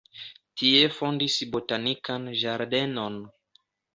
Tie 0.61 0.79
fondis 0.93 1.35
botanikan 1.57 2.25
ĝardenon. 2.45 3.21